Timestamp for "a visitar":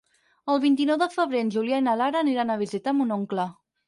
2.55-2.95